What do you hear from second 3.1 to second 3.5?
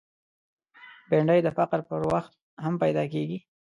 کېږي